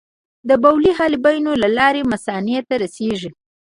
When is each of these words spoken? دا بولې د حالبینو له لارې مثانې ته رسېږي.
دا 0.47 0.55
بولې 0.63 0.91
د 0.95 0.97
حالبینو 0.99 1.51
له 1.63 1.69
لارې 1.77 2.09
مثانې 2.11 2.57
ته 2.67 2.73
رسېږي. 2.83 3.29